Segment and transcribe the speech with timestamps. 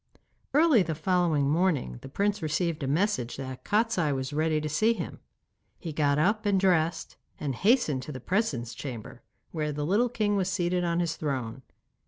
[0.55, 4.93] Early the following morning the prince received a message that Kostiei was ready to see
[4.93, 5.19] him.
[5.77, 10.35] He got up and dressed, and hastened to the presence chamber, where the little king
[10.35, 11.61] was seated on his throne.